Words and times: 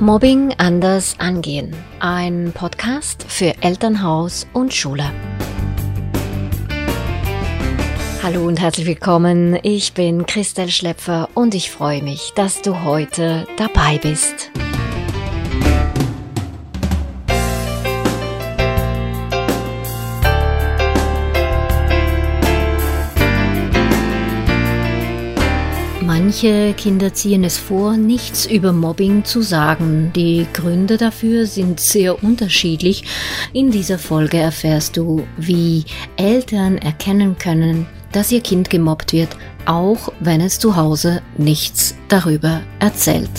Mobbing 0.00 0.52
anders 0.58 1.14
angehen. 1.18 1.74
Ein 2.00 2.52
Podcast 2.54 3.24
für 3.26 3.54
Elternhaus 3.62 4.46
und 4.52 4.74
Schule. 4.74 5.10
Hallo 8.22 8.46
und 8.46 8.60
herzlich 8.60 8.86
willkommen. 8.86 9.58
Ich 9.62 9.94
bin 9.94 10.26
Christel 10.26 10.68
Schlepfer 10.68 11.30
und 11.32 11.54
ich 11.54 11.70
freue 11.70 12.02
mich, 12.02 12.32
dass 12.36 12.60
du 12.60 12.84
heute 12.84 13.46
dabei 13.56 13.96
bist. 13.96 14.50
Manche 26.26 26.74
Kinder 26.76 27.14
ziehen 27.14 27.44
es 27.44 27.56
vor, 27.56 27.96
nichts 27.96 28.46
über 28.46 28.72
Mobbing 28.72 29.24
zu 29.24 29.42
sagen. 29.42 30.10
Die 30.16 30.44
Gründe 30.52 30.96
dafür 30.96 31.46
sind 31.46 31.78
sehr 31.78 32.20
unterschiedlich. 32.20 33.04
In 33.52 33.70
dieser 33.70 33.96
Folge 33.96 34.38
erfährst 34.38 34.96
du, 34.96 35.24
wie 35.36 35.84
Eltern 36.16 36.78
erkennen 36.78 37.38
können, 37.38 37.86
dass 38.10 38.32
ihr 38.32 38.40
Kind 38.40 38.70
gemobbt 38.70 39.12
wird, 39.12 39.36
auch 39.66 40.12
wenn 40.18 40.40
es 40.40 40.58
zu 40.58 40.74
Hause 40.74 41.22
nichts 41.38 41.94
darüber 42.08 42.60
erzählt. 42.80 43.30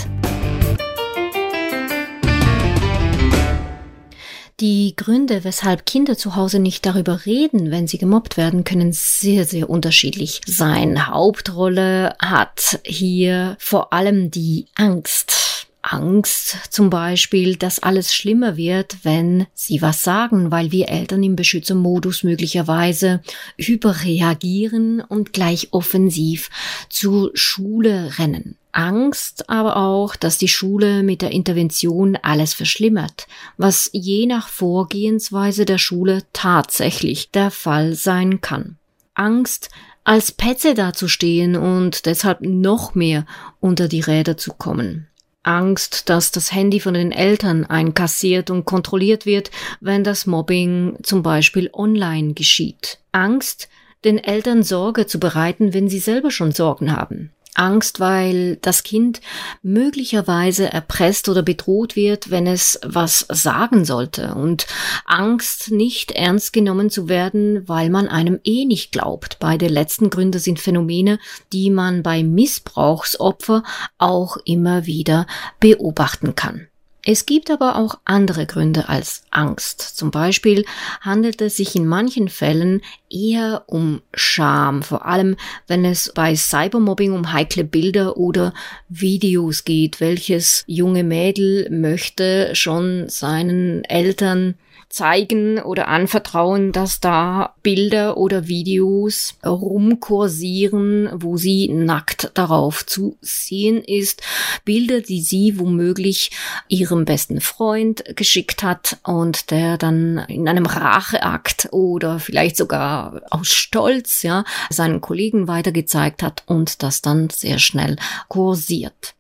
Die 4.60 4.96
Gründe, 4.96 5.44
weshalb 5.44 5.86
Kinder 5.86 6.18
zu 6.18 6.36
Hause 6.36 6.58
nicht 6.58 6.84
darüber 6.84 7.28
reden, 7.28 7.70
wenn 7.70 7.86
sie 7.86 8.00
gemobbt 8.00 8.38
werden, 8.38 8.64
können 8.64 8.92
sehr, 8.92 9.46
sehr 9.46 9.70
unterschiedlich 9.70 10.42
sein. 10.48 11.06
Hauptrolle 11.06 12.16
hat 12.18 12.80
hier 12.84 13.56
vor 13.60 13.94
allem 13.94 14.32
die 14.32 14.66
Angst. 14.74 15.47
Angst 15.90 16.58
zum 16.70 16.90
Beispiel, 16.90 17.56
dass 17.56 17.80
alles 17.80 18.14
schlimmer 18.14 18.58
wird, 18.58 18.98
wenn 19.04 19.48
sie 19.54 19.82
was 19.82 20.04
sagen, 20.04 20.52
weil 20.52 20.72
wir 20.72 20.90
Eltern 20.90 21.24
im 21.24 21.36
Beschützermodus 21.36 22.24
möglicherweise 22.24 23.22
überreagieren 23.56 25.02
und 25.02 25.34
gleich 25.34 25.70
offensiv 25.72 26.50
zur 26.90 27.32
Schule 27.34 28.20
rennen. 28.20 28.58
Angst 28.74 29.50
aber 29.50 29.78
auch, 29.78 30.16
dass 30.16 30.38
die 30.38 30.48
Schule 30.48 31.02
mit 31.02 31.22
der 31.22 31.32
Intervention 31.32 32.16
alles 32.22 32.54
verschlimmert, 32.54 33.28
was 33.58 33.90
je 33.92 34.28
nach 34.28 34.50
Vorgehensweise 34.50 35.66
der 35.66 35.80
Schule 35.80 36.24
tatsächlich 36.34 37.32
der 37.32 37.50
Fall 37.50 37.96
sein 37.96 38.42
kann. 38.42 38.78
Angst, 39.16 39.70
als 40.04 40.32
Petze 40.32 40.74
dazustehen 40.74 41.56
und 41.56 42.06
deshalb 42.06 42.42
noch 42.42 42.94
mehr 42.94 43.26
unter 43.60 43.88
die 43.88 44.00
Räder 44.02 44.38
zu 44.38 44.54
kommen. 44.54 45.08
Angst, 45.44 46.10
dass 46.10 46.32
das 46.32 46.52
Handy 46.52 46.80
von 46.80 46.94
den 46.94 47.12
Eltern 47.12 47.66
einkassiert 47.66 48.50
und 48.50 48.66
kontrolliert 48.66 49.26
wird, 49.26 49.52
wenn 49.80 50.04
das 50.04 50.26
Mobbing 50.26 50.98
zum 51.04 51.24
Beispiel 51.24 51.70
online 51.74 52.34
geschieht. 52.34 53.00
Angst, 53.12 53.70
den 54.04 54.18
Eltern 54.18 54.64
Sorge 54.64 55.06
zu 55.08 55.20
bereiten, 55.20 55.74
wenn 55.74 55.90
sie 55.90 56.00
selber 56.00 56.32
schon 56.32 56.52
Sorgen 56.52 56.96
haben. 56.96 57.32
Angst, 57.58 58.00
weil 58.00 58.58
das 58.58 58.84
Kind 58.84 59.22
möglicherweise 59.62 60.72
erpresst 60.72 61.30
oder 61.30 61.44
bedroht 61.44 61.96
wird, 61.96 62.30
wenn 62.30 62.48
es 62.48 62.80
was 62.84 63.26
sagen 63.30 63.86
sollte 63.86 64.36
und 64.36 64.68
Angst, 65.06 65.72
nicht 65.72 66.12
ernst 66.12 66.54
genommen 66.54 66.90
zu 66.90 67.10
werden, 67.10 67.68
weil 67.68 67.90
man 67.90 68.08
einem 68.08 68.40
eh 68.44 68.66
nicht 68.66 68.92
glaubt. 68.92 69.38
Beide 69.40 69.68
letzten 69.68 70.10
Gründe 70.10 70.40
sind 70.40 70.60
Phänomene, 70.60 71.20
die 71.52 71.70
man 71.70 72.04
bei 72.04 72.24
Missbrauchsopfer 72.24 73.64
auch 73.98 74.38
immer 74.46 74.86
wieder 74.86 75.26
beobachten 75.60 76.36
kann. 76.36 76.68
Es 77.10 77.26
gibt 77.26 77.50
aber 77.50 77.78
auch 77.78 78.00
andere 78.04 78.46
Gründe 78.46 78.90
als 78.90 79.24
Angst. 79.32 79.80
Zum 79.80 80.12
Beispiel 80.12 80.66
handelt 81.00 81.42
es 81.42 81.56
sich 81.56 81.74
in 81.74 81.88
manchen 81.88 82.28
Fällen 82.28 82.82
eher 83.10 83.64
um 83.68 84.02
Scham, 84.14 84.84
vor 84.84 85.06
allem 85.06 85.38
wenn 85.68 85.86
es 85.86 86.12
bei 86.14 86.36
Cybermobbing 86.36 87.14
um 87.14 87.32
heikle 87.32 87.64
Bilder 87.64 88.18
oder 88.18 88.54
Videos 88.90 89.64
geht. 89.64 90.02
Welches 90.02 90.66
junge 90.68 91.06
Mädel 91.06 91.70
möchte 91.70 92.54
schon 92.56 93.08
seinen 93.08 93.86
Eltern 93.86 94.56
zeigen 94.90 95.60
oder 95.60 95.88
anvertrauen, 95.88 96.72
dass 96.72 97.00
da 97.00 97.56
Bilder 97.62 98.18
oder 98.18 98.48
Videos 98.48 99.36
rumkursieren, 99.46 101.10
wo 101.14 101.38
sie 101.38 101.68
nackt 101.68 102.32
darauf 102.36 102.86
zu 102.86 103.18
sehen 103.22 103.84
ist. 103.84 104.22
Bilder, 104.64 105.02
die 105.02 105.22
sie 105.22 105.60
womöglich 105.60 106.32
ihrem 106.68 107.06
besten 107.06 107.42
Freund 107.42 108.04
geschickt 108.16 108.64
hat 108.64 108.98
und 109.04 109.52
der 109.52 109.78
dann 109.78 110.20
in 110.30 110.48
einem 110.48 110.66
Racheakt 110.66 111.70
oder 111.72 112.20
vielleicht 112.20 112.58
sogar 112.58 113.22
aus 113.30 113.50
Stolz, 113.50 114.24
ja, 114.24 114.46
seinen 114.70 115.02
Kollegen 115.02 115.48
weitergezeigt 115.48 116.24
hat 116.24 116.44
und 116.46 116.82
das 116.84 117.02
dann 117.02 117.30
sehr 117.30 117.60
schnell 117.60 117.98
kursiert. 118.30 119.17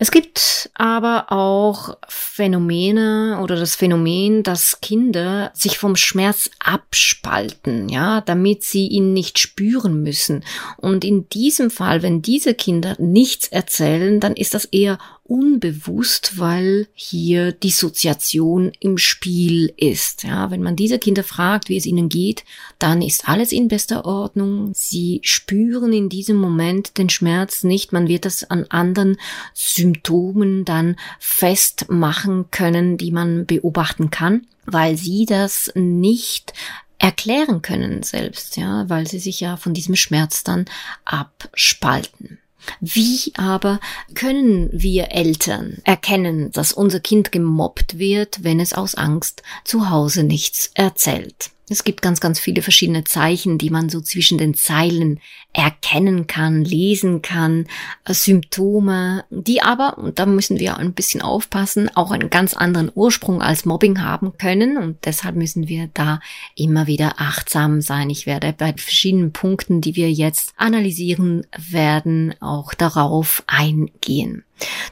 Es 0.00 0.12
gibt 0.12 0.70
aber 0.74 1.32
auch 1.32 1.96
Phänomene 2.08 3.40
oder 3.42 3.56
das 3.56 3.74
Phänomen, 3.74 4.44
dass 4.44 4.80
Kinder 4.80 5.50
sich 5.54 5.76
vom 5.76 5.96
Schmerz 5.96 6.50
abspalten, 6.60 7.88
ja, 7.88 8.20
damit 8.20 8.62
sie 8.62 8.86
ihn 8.86 9.12
nicht 9.12 9.40
spüren 9.40 10.02
müssen. 10.02 10.44
Und 10.76 11.04
in 11.04 11.28
diesem 11.30 11.70
Fall, 11.70 12.02
wenn 12.02 12.22
diese 12.22 12.54
Kinder 12.54 12.94
nichts 12.98 13.48
erzählen, 13.48 14.20
dann 14.20 14.34
ist 14.34 14.54
das 14.54 14.66
eher 14.66 14.98
unbewusst, 15.28 16.38
weil 16.38 16.88
hier 16.94 17.52
Dissoziation 17.52 18.72
im 18.80 18.98
Spiel 18.98 19.72
ist. 19.76 20.24
Ja, 20.24 20.50
wenn 20.50 20.62
man 20.62 20.74
diese 20.74 20.98
Kinder 20.98 21.22
fragt, 21.22 21.68
wie 21.68 21.76
es 21.76 21.86
ihnen 21.86 22.08
geht, 22.08 22.44
dann 22.78 23.02
ist 23.02 23.28
alles 23.28 23.52
in 23.52 23.68
bester 23.68 24.06
Ordnung. 24.06 24.72
Sie 24.74 25.20
spüren 25.22 25.92
in 25.92 26.08
diesem 26.08 26.36
Moment 26.36 26.96
den 26.98 27.10
Schmerz 27.10 27.62
nicht. 27.62 27.92
Man 27.92 28.08
wird 28.08 28.24
das 28.24 28.50
an 28.50 28.64
anderen 28.70 29.18
Symptomen 29.52 30.64
dann 30.64 30.96
festmachen 31.20 32.50
können, 32.50 32.96
die 32.96 33.12
man 33.12 33.44
beobachten 33.44 34.10
kann, 34.10 34.46
weil 34.64 34.96
sie 34.96 35.26
das 35.26 35.70
nicht 35.74 36.54
erklären 36.98 37.62
können 37.62 38.02
selbst, 38.02 38.56
ja, 38.56 38.88
weil 38.88 39.06
sie 39.06 39.20
sich 39.20 39.40
ja 39.40 39.56
von 39.56 39.74
diesem 39.74 39.94
Schmerz 39.94 40.42
dann 40.42 40.64
abspalten. 41.04 42.38
Wie 42.80 43.32
aber 43.36 43.80
können 44.14 44.68
wir 44.72 45.12
Eltern 45.12 45.78
erkennen, 45.84 46.50
dass 46.52 46.72
unser 46.72 47.00
Kind 47.00 47.32
gemobbt 47.32 47.98
wird, 47.98 48.44
wenn 48.44 48.60
es 48.60 48.72
aus 48.72 48.94
Angst 48.94 49.42
zu 49.64 49.90
Hause 49.90 50.24
nichts 50.24 50.70
erzählt? 50.74 51.50
Es 51.70 51.84
gibt 51.84 52.00
ganz, 52.00 52.20
ganz 52.20 52.40
viele 52.40 52.62
verschiedene 52.62 53.04
Zeichen, 53.04 53.58
die 53.58 53.70
man 53.70 53.90
so 53.90 54.00
zwischen 54.00 54.38
den 54.38 54.54
Zeilen 54.54 55.20
erkennen 55.58 56.28
kann, 56.28 56.64
lesen 56.64 57.20
kann, 57.20 57.66
äh, 58.04 58.14
Symptome, 58.14 59.24
die 59.30 59.60
aber, 59.60 59.98
und 59.98 60.20
da 60.20 60.24
müssen 60.24 60.60
wir 60.60 60.76
ein 60.76 60.92
bisschen 60.92 61.20
aufpassen, 61.20 61.90
auch 61.96 62.12
einen 62.12 62.30
ganz 62.30 62.54
anderen 62.54 62.92
Ursprung 62.94 63.42
als 63.42 63.64
Mobbing 63.64 64.00
haben 64.00 64.38
können 64.38 64.78
und 64.78 64.98
deshalb 65.04 65.34
müssen 65.34 65.66
wir 65.66 65.90
da 65.92 66.20
immer 66.54 66.86
wieder 66.86 67.14
achtsam 67.18 67.80
sein. 67.80 68.08
Ich 68.08 68.24
werde 68.24 68.54
bei 68.56 68.72
verschiedenen 68.72 69.32
Punkten, 69.32 69.80
die 69.80 69.96
wir 69.96 70.12
jetzt 70.12 70.52
analysieren 70.56 71.44
werden, 71.56 72.34
auch 72.40 72.72
darauf 72.72 73.42
eingehen. 73.48 74.44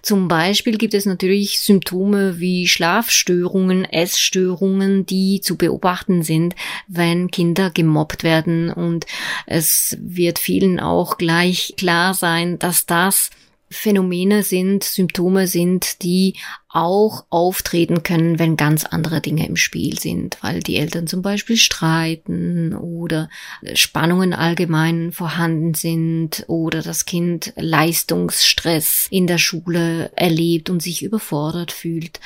Zum 0.03 0.29
Beispiel 0.29 0.79
gibt 0.79 0.95
es 0.95 1.07
natürlich 1.07 1.59
Symptome 1.59 2.39
wie 2.39 2.69
Schlafstörungen, 2.69 3.85
Essstörungen, 3.85 5.07
die 5.07 5.41
zu 5.41 5.57
beobachten 5.57 6.23
sind, 6.23 6.55
wenn 6.89 7.31
Kinder 7.31 7.71
gemobbt 7.71 8.23
werden. 8.23 8.71
Und 8.71 9.07
es 9.47 9.97
wird 10.01 10.39
vielen 10.57 10.81
auch 10.81 11.19
gleich 11.19 11.75
klar 11.77 12.15
sein, 12.15 12.59
dass 12.59 12.87
das 12.87 13.29
Phänomene 13.71 14.43
sind, 14.43 14.85
Symptome 14.85 15.49
sind, 15.49 16.03
die 16.03 16.35
auch 16.77 17.25
auftreten 17.31 18.03
können, 18.03 18.39
wenn 18.39 18.59
ganz 18.59 18.85
andere 18.85 19.23
Dinge 19.23 19.47
im 19.47 19.57
Spiel 19.57 19.99
sind, 19.99 20.37
weil 20.43 20.61
die 20.61 20.77
Eltern 20.77 21.07
zum 21.07 21.23
Beispiel 21.23 21.57
streiten 21.57 22.75
oder 22.75 23.31
Spannungen 23.73 24.35
allgemein 24.35 25.11
vorhanden 25.11 25.73
sind 25.73 26.45
oder 26.49 26.83
das 26.83 27.07
Kind 27.07 27.55
Leistungsstress 27.57 29.07
in 29.11 29.27
der 29.27 29.39
Schule 29.39 30.11
erlebt 30.17 30.69
und 30.69 30.83
sich 30.83 31.03
überfordert 31.03 31.73
fühlt 31.73 32.21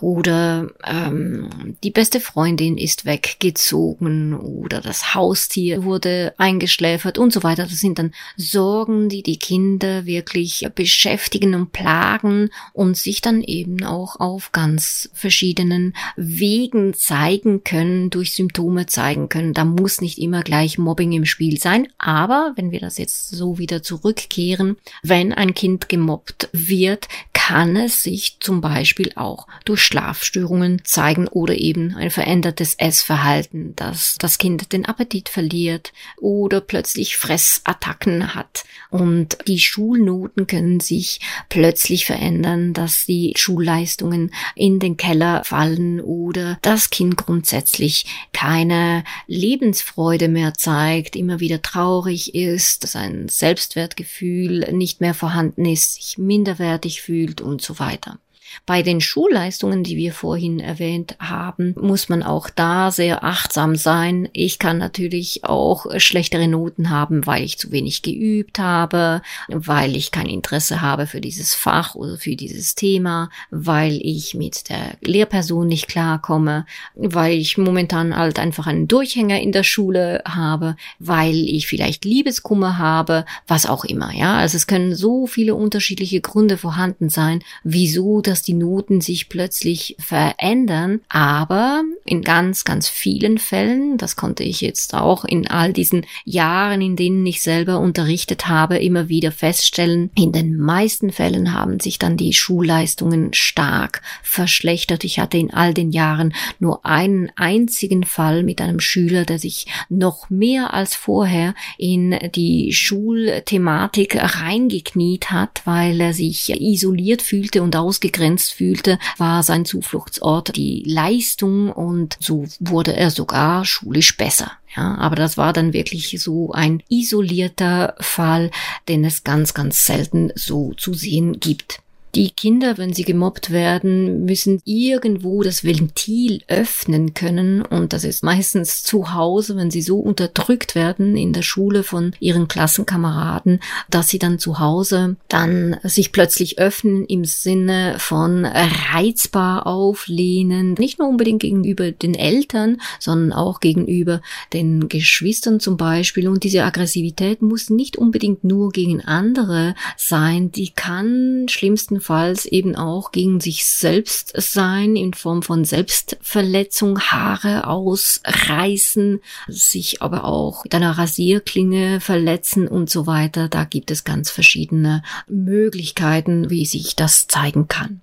oder 0.00 0.68
ähm, 0.84 1.76
die 1.84 1.90
beste 1.90 2.20
Freundin 2.20 2.78
ist 2.78 3.04
weggezogen 3.04 4.34
oder 4.34 4.80
das 4.80 5.14
Haustier 5.14 5.84
wurde 5.84 6.34
eingeschläfert 6.38 7.18
und 7.18 7.32
so 7.32 7.42
weiter. 7.42 7.64
Das 7.64 7.78
sind 7.78 7.98
dann 7.98 8.12
Sorgen, 8.36 9.08
die 9.08 9.22
die 9.22 9.38
Kinder 9.38 10.06
wirklich 10.06 10.66
beschäftigen 10.74 11.54
und 11.54 11.72
plagen 11.72 12.50
und 12.72 12.96
sich 12.96 13.20
dann 13.20 13.42
eben 13.42 13.81
auch 13.84 14.20
auf 14.20 14.52
ganz 14.52 15.10
verschiedenen 15.12 15.94
Wegen 16.16 16.94
zeigen 16.94 17.64
können, 17.64 18.10
durch 18.10 18.34
Symptome 18.34 18.86
zeigen 18.86 19.28
können. 19.28 19.54
Da 19.54 19.64
muss 19.64 20.00
nicht 20.00 20.18
immer 20.18 20.42
gleich 20.42 20.78
Mobbing 20.78 21.12
im 21.12 21.24
Spiel 21.24 21.58
sein, 21.58 21.88
aber 21.98 22.52
wenn 22.56 22.70
wir 22.70 22.80
das 22.80 22.98
jetzt 22.98 23.30
so 23.30 23.58
wieder 23.58 23.82
zurückkehren, 23.82 24.76
wenn 25.02 25.32
ein 25.32 25.54
Kind 25.54 25.88
gemobbt 25.88 26.48
wird, 26.52 27.08
kann 27.44 27.74
es 27.74 28.04
sich 28.04 28.36
zum 28.38 28.60
Beispiel 28.60 29.12
auch 29.16 29.48
durch 29.64 29.82
Schlafstörungen 29.82 30.84
zeigen 30.84 31.26
oder 31.26 31.58
eben 31.58 31.96
ein 31.96 32.10
verändertes 32.10 32.74
Essverhalten, 32.76 33.74
dass 33.74 34.16
das 34.18 34.38
Kind 34.38 34.72
den 34.72 34.86
Appetit 34.86 35.28
verliert 35.28 35.92
oder 36.20 36.60
plötzlich 36.60 37.16
Fressattacken 37.16 38.36
hat. 38.36 38.64
Und 38.90 39.38
die 39.48 39.58
Schulnoten 39.58 40.46
können 40.46 40.78
sich 40.78 41.18
plötzlich 41.48 42.06
verändern, 42.06 42.74
dass 42.74 43.06
die 43.06 43.34
Schulleistungen 43.72 44.30
in 44.54 44.78
den 44.78 44.96
Keller 44.96 45.42
fallen 45.44 46.00
oder 46.00 46.58
das 46.62 46.90
Kind 46.90 47.16
grundsätzlich 47.16 48.06
keine 48.32 49.04
Lebensfreude 49.26 50.28
mehr 50.28 50.54
zeigt, 50.54 51.16
immer 51.16 51.40
wieder 51.40 51.62
traurig 51.62 52.34
ist, 52.34 52.86
sein 52.86 53.28
Selbstwertgefühl 53.28 54.72
nicht 54.72 55.00
mehr 55.00 55.14
vorhanden 55.14 55.64
ist, 55.64 55.94
sich 55.94 56.18
minderwertig 56.18 57.00
fühlt 57.02 57.40
und 57.40 57.62
so 57.62 57.78
weiter. 57.78 58.18
Bei 58.66 58.82
den 58.82 59.00
Schulleistungen, 59.00 59.82
die 59.82 59.96
wir 59.96 60.12
vorhin 60.12 60.60
erwähnt 60.60 61.16
haben, 61.18 61.74
muss 61.80 62.08
man 62.08 62.22
auch 62.22 62.50
da 62.50 62.90
sehr 62.90 63.24
achtsam 63.24 63.76
sein. 63.76 64.28
Ich 64.32 64.58
kann 64.58 64.78
natürlich 64.78 65.44
auch 65.44 65.86
schlechtere 65.98 66.48
Noten 66.48 66.90
haben, 66.90 67.26
weil 67.26 67.42
ich 67.42 67.58
zu 67.58 67.72
wenig 67.72 68.02
geübt 68.02 68.58
habe, 68.58 69.22
weil 69.48 69.96
ich 69.96 70.10
kein 70.10 70.26
Interesse 70.26 70.80
habe 70.80 71.06
für 71.06 71.20
dieses 71.20 71.54
Fach 71.54 71.94
oder 71.94 72.16
für 72.16 72.36
dieses 72.36 72.74
Thema, 72.74 73.30
weil 73.50 73.98
ich 74.02 74.34
mit 74.34 74.68
der 74.68 74.96
Lehrperson 75.00 75.66
nicht 75.66 75.88
klarkomme, 75.88 76.66
weil 76.94 77.34
ich 77.34 77.58
momentan 77.58 78.16
halt 78.16 78.38
einfach 78.38 78.66
einen 78.66 78.88
Durchhänger 78.88 79.40
in 79.40 79.52
der 79.52 79.62
Schule 79.62 80.22
habe, 80.26 80.76
weil 80.98 81.34
ich 81.34 81.66
vielleicht 81.66 82.04
Liebeskummer 82.04 82.78
habe, 82.78 83.24
was 83.46 83.66
auch 83.66 83.84
immer, 83.84 84.12
ja. 84.14 84.36
Also 84.36 84.56
es 84.56 84.66
können 84.66 84.94
so 84.94 85.26
viele 85.26 85.54
unterschiedliche 85.54 86.20
Gründe 86.20 86.56
vorhanden 86.56 87.08
sein, 87.08 87.42
wieso 87.64 88.20
das 88.20 88.41
dass 88.42 88.46
die 88.46 88.54
Noten 88.54 89.00
sich 89.00 89.28
plötzlich 89.28 89.94
verändern. 90.00 91.00
Aber 91.08 91.84
in 92.04 92.22
ganz, 92.22 92.64
ganz 92.64 92.88
vielen 92.88 93.38
Fällen, 93.38 93.98
das 93.98 94.16
konnte 94.16 94.42
ich 94.42 94.60
jetzt 94.60 94.94
auch 94.94 95.24
in 95.24 95.46
all 95.46 95.72
diesen 95.72 96.06
Jahren, 96.24 96.82
in 96.82 96.96
denen 96.96 97.24
ich 97.24 97.40
selber 97.40 97.78
unterrichtet 97.78 98.48
habe, 98.48 98.78
immer 98.78 99.08
wieder 99.08 99.30
feststellen, 99.30 100.10
in 100.16 100.32
den 100.32 100.56
meisten 100.56 101.12
Fällen 101.12 101.54
haben 101.54 101.78
sich 101.78 102.00
dann 102.00 102.16
die 102.16 102.32
Schulleistungen 102.32 103.32
stark 103.32 104.02
verschlechtert. 104.24 105.04
Ich 105.04 105.20
hatte 105.20 105.38
in 105.38 105.54
all 105.54 105.72
den 105.72 105.92
Jahren 105.92 106.34
nur 106.58 106.84
einen 106.84 107.30
einzigen 107.36 108.02
Fall 108.02 108.42
mit 108.42 108.60
einem 108.60 108.80
Schüler, 108.80 109.24
der 109.24 109.38
sich 109.38 109.66
noch 109.88 110.30
mehr 110.30 110.74
als 110.74 110.96
vorher 110.96 111.54
in 111.78 112.18
die 112.34 112.72
Schulthematik 112.72 114.16
reingekniet 114.16 115.30
hat, 115.30 115.62
weil 115.64 116.00
er 116.00 116.12
sich 116.12 116.50
isoliert 116.50 117.22
fühlte 117.22 117.62
und 117.62 117.76
ausgegrenzt 117.76 118.21
begrenzt 118.22 118.52
fühlte, 118.52 118.98
war 119.18 119.42
sein 119.42 119.64
Zufluchtsort 119.64 120.56
die 120.56 120.84
Leistung 120.86 121.72
und 121.72 122.16
so 122.20 122.44
wurde 122.60 122.96
er 122.96 123.10
sogar 123.10 123.64
schulisch 123.64 124.16
besser. 124.16 124.52
Ja, 124.76 124.96
aber 124.98 125.16
das 125.16 125.36
war 125.36 125.52
dann 125.52 125.72
wirklich 125.72 126.16
so 126.20 126.52
ein 126.52 126.82
isolierter 126.88 127.94
Fall, 127.98 128.50
den 128.88 129.04
es 129.04 129.24
ganz, 129.24 129.54
ganz 129.54 129.84
selten 129.84 130.30
so 130.36 130.72
zu 130.74 130.94
sehen 130.94 131.40
gibt. 131.40 131.80
Die 132.14 132.30
Kinder, 132.30 132.76
wenn 132.76 132.92
sie 132.92 133.04
gemobbt 133.04 133.52
werden, 133.52 134.26
müssen 134.26 134.60
irgendwo 134.66 135.42
das 135.42 135.64
Ventil 135.64 136.42
öffnen 136.46 137.14
können. 137.14 137.62
Und 137.62 137.94
das 137.94 138.04
ist 138.04 138.22
meistens 138.22 138.84
zu 138.84 139.14
Hause, 139.14 139.56
wenn 139.56 139.70
sie 139.70 139.80
so 139.80 139.98
unterdrückt 139.98 140.74
werden 140.74 141.16
in 141.16 141.32
der 141.32 141.40
Schule 141.40 141.82
von 141.82 142.12
ihren 142.20 142.48
Klassenkameraden, 142.48 143.60
dass 143.88 144.08
sie 144.08 144.18
dann 144.18 144.38
zu 144.38 144.58
Hause 144.58 145.16
dann 145.28 145.78
sich 145.84 146.12
plötzlich 146.12 146.58
öffnen 146.58 147.06
im 147.06 147.24
Sinne 147.24 147.94
von 147.96 148.44
reizbar 148.44 149.66
auflehnen, 149.66 150.74
nicht 150.74 150.98
nur 150.98 151.08
unbedingt 151.08 151.40
gegenüber 151.40 151.92
den 151.92 152.14
Eltern, 152.14 152.78
sondern 153.00 153.32
auch 153.32 153.60
gegenüber 153.60 154.20
den 154.52 154.90
Geschwistern 154.90 155.60
zum 155.60 155.78
Beispiel. 155.78 156.28
Und 156.28 156.44
diese 156.44 156.64
Aggressivität 156.64 157.40
muss 157.40 157.70
nicht 157.70 157.96
unbedingt 157.96 158.44
nur 158.44 158.70
gegen 158.70 159.00
andere 159.00 159.74
sein, 159.96 160.52
die 160.52 160.68
kann 160.68 161.46
schlimmsten 161.48 162.01
bestenfalls 162.02 162.46
eben 162.46 162.74
auch 162.76 163.12
gegen 163.12 163.40
sich 163.40 163.64
selbst 163.64 164.32
sein 164.36 164.96
in 164.96 165.14
Form 165.14 165.42
von 165.42 165.64
Selbstverletzung, 165.64 167.00
Haare 167.00 167.66
ausreißen, 167.66 169.20
sich 169.48 170.02
aber 170.02 170.24
auch 170.24 170.64
mit 170.64 170.74
einer 170.74 170.98
Rasierklinge 170.98 172.00
verletzen 172.00 172.66
und 172.66 172.90
so 172.90 173.06
weiter. 173.06 173.48
Da 173.48 173.64
gibt 173.64 173.90
es 173.90 174.04
ganz 174.04 174.30
verschiedene 174.30 175.02
Möglichkeiten, 175.28 176.50
wie 176.50 176.66
sich 176.66 176.96
das 176.96 177.28
zeigen 177.28 177.68
kann. 177.68 178.00